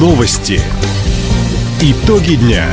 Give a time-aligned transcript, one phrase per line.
[0.00, 0.58] Новости.
[1.82, 2.64] Итоги дня.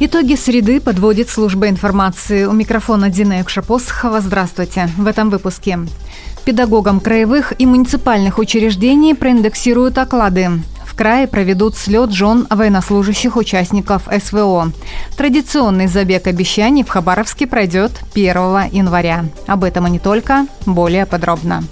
[0.00, 2.44] Итоги среды подводит служба информации.
[2.44, 4.20] У микрофона Дина Экшапосхова.
[4.20, 4.90] Здравствуйте.
[4.98, 5.78] В этом выпуске.
[6.44, 10.50] Педагогам краевых и муниципальных учреждений проиндексируют оклады.
[10.84, 14.72] В крае проведут слет жен военнослужащих участников СВО.
[15.16, 18.36] Традиционный забег обещаний в Хабаровске пройдет 1
[18.72, 19.24] января.
[19.46, 21.64] Об этом и не только, более подробно.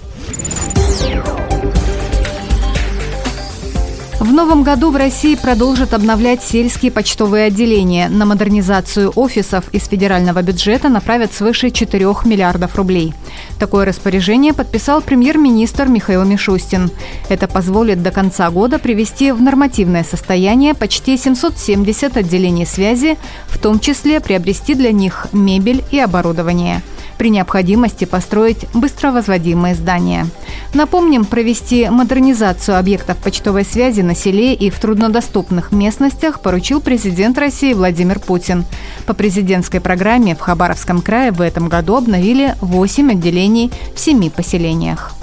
[4.25, 8.09] В новом году в России продолжат обновлять сельские почтовые отделения.
[8.09, 13.13] На модернизацию офисов из федерального бюджета направят свыше 4 миллиардов рублей.
[13.59, 16.89] Такое распоряжение подписал премьер-министр Михаил Мишустин.
[17.29, 23.79] Это позволит до конца года привести в нормативное состояние почти 770 отделений связи, в том
[23.79, 26.81] числе приобрести для них мебель и оборудование–
[27.17, 30.27] при необходимости построить быстровозводимые здания.
[30.75, 37.71] Напомним, провести модернизацию объектов почтовой связи на селе и в труднодоступных местностях поручил президент России
[37.71, 38.65] Владимир Путин.
[39.05, 45.15] По президентской программе в Хабаровском крае в этом году обновили 8 отделений в 7 поселениях.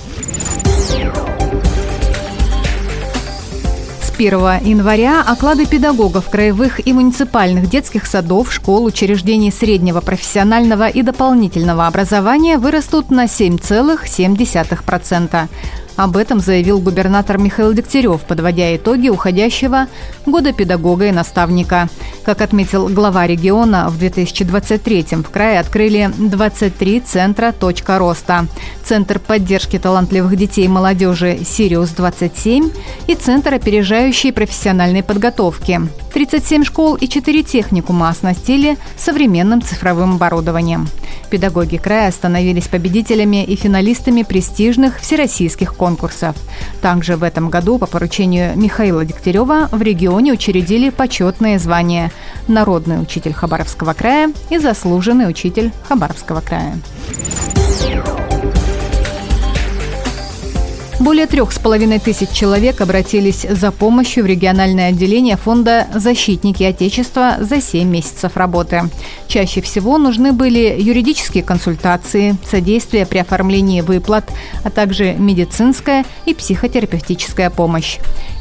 [4.16, 11.86] 1 января оклады педагогов краевых и муниципальных детских садов, школ, учреждений среднего профессионального и дополнительного
[11.86, 15.48] образования вырастут на 7,7%.
[15.96, 19.86] Об этом заявил губернатор Михаил Дегтярев, подводя итоги уходящего
[20.26, 21.88] года педагога и наставника.
[22.24, 28.46] Как отметил глава региона, в 2023 в крае открыли 23 центра «Точка роста».
[28.84, 32.72] Центр поддержки талантливых детей и молодежи «Сириус-27»
[33.08, 35.80] и Центр опережающей профессиональной подготовки.
[36.12, 40.88] 37 школ и 4 техникума оснастили современным цифровым оборудованием.
[41.30, 46.36] Педагоги края становились победителями и финалистами престижных всероссийских конкурсов.
[46.82, 52.12] Также в этом году по поручению Михаила Дегтярева в регионе учредили почетные звания
[52.48, 56.78] «Народный учитель Хабаровского края» и «Заслуженный учитель Хабаровского края».
[61.02, 67.38] Более трех с половиной тысяч человек обратились за помощью в региональное отделение фонда «Защитники Отечества»
[67.40, 68.82] за 7 месяцев работы.
[69.26, 74.30] Чаще всего нужны были юридические консультации, содействие при оформлении выплат,
[74.62, 77.98] а также медицинская и психотерапевтическая помощь.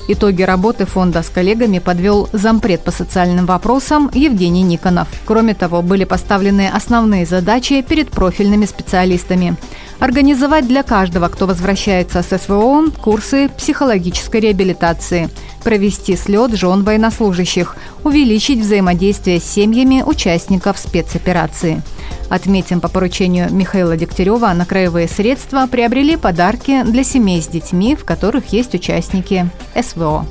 [0.08, 5.08] Итоги работы фонда с коллегами подвел зампред по социальным вопросам Евгений Никонов.
[5.26, 9.56] Кроме того, были поставлены основные задачи перед профильными специалистами.
[10.02, 15.30] Организовать для каждого, кто возвращается с СВО, курсы психологической реабилитации,
[15.64, 21.84] провести слет жен военнослужащих, увеличить взаимодействие с семьями участников спецоперации.
[22.32, 28.04] Отметим, по поручению Михаила Дегтярева на краевые средства приобрели подарки для семей с детьми, в
[28.04, 30.26] которых есть участники СВО.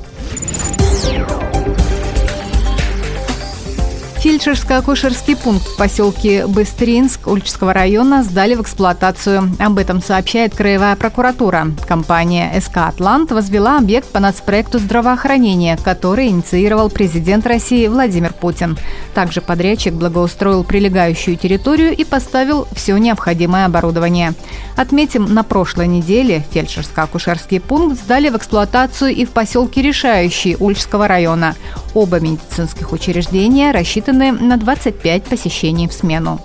[4.41, 9.55] Фельдшерско-акушерский пункт в поселке Быстринск Ульчского района сдали в эксплуатацию.
[9.59, 11.67] Об этом сообщает Краевая прокуратура.
[11.87, 18.79] Компания СК «Атлант» возвела объект по нацпроекту здравоохранения, который инициировал президент России Владимир Путин.
[19.13, 24.33] Также подрядчик благоустроил прилегающую территорию и поставил все необходимое оборудование.
[24.75, 31.53] Отметим, на прошлой неделе фельдшерско-акушерский пункт сдали в эксплуатацию и в поселке Решающий Ульчского района.
[31.93, 36.39] Оба медицинских учреждения рассчитаны на 25 посещений в смену.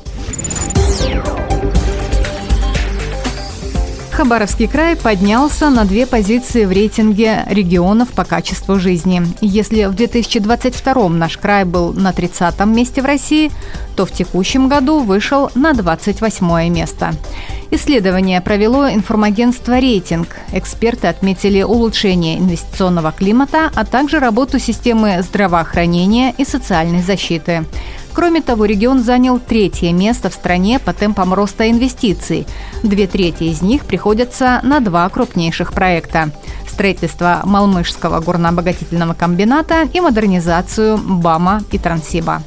[4.17, 9.21] Хабаровский край поднялся на две позиции в рейтинге регионов по качеству жизни.
[9.43, 13.53] Если в 2022 наш край был на 30 месте в России,
[13.95, 17.13] то в текущем году вышел на 28 место.
[17.71, 20.29] Исследование провело информагентство «Рейтинг».
[20.51, 27.67] Эксперты отметили улучшение инвестиционного климата, а также работу системы здравоохранения и социальной защиты.
[28.17, 32.47] Кроме того, регион занял третье место в стране по темпам роста инвестиций.
[32.83, 36.31] Две трети из них приходятся на два крупнейших проекта–
[36.67, 42.43] строительство Малмышского горнообогатительного комбината и модернизацию БАМа и Трансиба.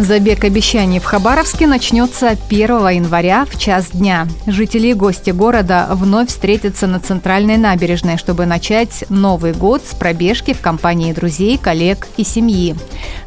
[0.00, 4.26] Забег обещаний в Хабаровске начнется 1 января в час дня.
[4.46, 10.54] Жители и гости города вновь встретятся на центральной набережной, чтобы начать Новый год с пробежки
[10.54, 12.74] в компании друзей, коллег и семьи.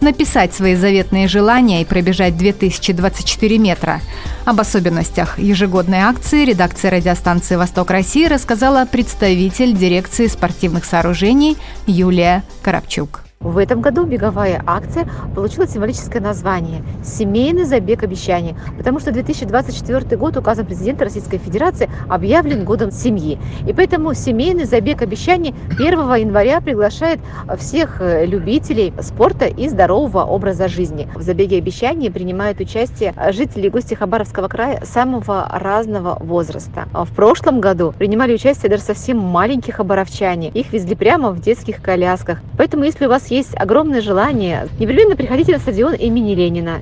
[0.01, 4.01] Написать свои заветные желания и пробежать 2024 метра.
[4.43, 11.55] Об особенностях ежегодной акции редакция радиостанции «Восток России» рассказала представитель дирекции спортивных сооружений
[11.85, 13.23] Юлия Коробчук.
[13.43, 15.05] В этом году беговая акция
[15.35, 22.63] получила символическое название «Семейный забег обещаний», потому что 2024 год указом президента Российской Федерации объявлен
[22.63, 23.37] годом семьи.
[23.67, 25.81] И поэтому семейный забег обещаний 1
[26.15, 27.19] января приглашает
[27.57, 31.09] всех э, любителей спорта и здорового образа жизни.
[31.13, 36.87] В забеге обещаний принимают участие жители и гости Хабаровского края самого разного возраста.
[36.93, 40.47] В прошлом году принимали участие даже совсем маленькие хабаровчане.
[40.49, 42.39] Их везли прямо в детских колясках.
[42.57, 46.81] Поэтому, если у вас есть огромное желание, непременно приходите на стадион имени Ленина.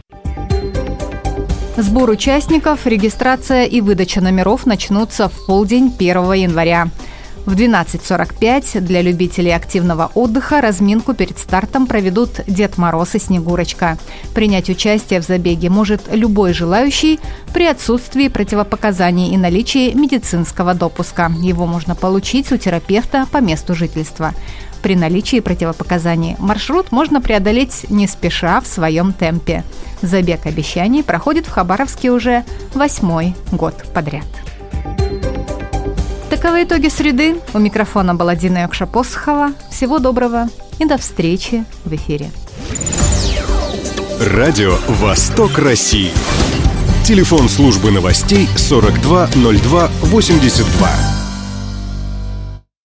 [1.78, 6.88] Сбор участников, регистрация и выдача номеров начнутся в полдень 1 января.
[7.46, 13.98] В 12.45 для любителей активного отдыха разминку перед стартом проведут Дед Мороз и Снегурочка.
[14.36, 17.20] Принять участие в забеге может любой желающий
[17.52, 21.32] при отсутствии противопоказаний и наличии медицинского допуска.
[21.42, 24.36] Его можно получить у терапевта по месту жительства.
[24.84, 29.64] При наличии противопоказаний маршрут можно преодолеть не спеша в своем темпе.
[30.04, 32.46] Забег обещаний проходит в Хабаровске уже
[32.76, 34.26] восьмой год подряд.
[36.32, 37.36] Таковы итоги среды.
[37.54, 39.54] У микрофона была Дина Якша-Посохова.
[39.70, 40.48] Всего доброго
[40.80, 42.32] и до встречи в эфире.
[44.18, 46.14] Радио «Восток России».
[47.04, 51.11] Телефон службы новостей 420282.